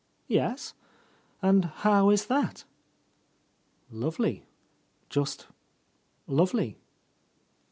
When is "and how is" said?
1.43-2.25